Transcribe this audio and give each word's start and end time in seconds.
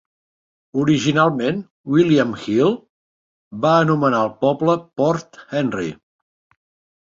Originalment, 0.83 1.59
William 1.95 2.31
Hill 2.45 2.73
va 3.67 3.75
anomenar 3.83 4.23
el 4.29 4.33
poble 4.47 4.77
"Port 5.03 5.39
Henry". 5.61 5.93